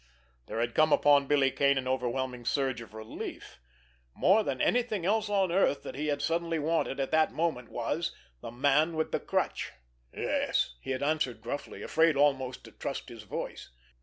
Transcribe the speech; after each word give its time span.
There 0.47 0.59
had 0.59 0.73
come 0.73 0.91
upon 0.91 1.27
Billy 1.27 1.51
Kane 1.51 1.77
an 1.77 1.87
overwhelming 1.87 2.43
surge 2.43 2.81
of 2.81 2.95
relief. 2.95 3.59
More 4.15 4.41
than 4.43 4.59
anything 4.59 5.05
else 5.05 5.29
on 5.29 5.51
earth 5.51 5.83
that 5.83 5.93
he 5.93 6.07
had 6.07 6.23
suddenly 6.23 6.57
wanted 6.57 6.99
at 6.99 7.11
that 7.11 7.31
moment 7.31 7.69
was—the 7.69 8.49
Man 8.51 8.95
with 8.95 9.11
the 9.11 9.19
Crutch. 9.19 9.73
"Yes!" 10.11 10.73
he 10.81 10.89
had 10.89 11.03
answered 11.03 11.39
gruffly, 11.39 11.83
afraid 11.83 12.17
almost 12.17 12.63
to 12.63 12.71
trust 12.71 13.09
his 13.09 13.21
voice. 13.21 13.69